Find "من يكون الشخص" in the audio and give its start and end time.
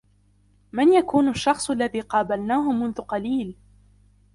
0.71-1.71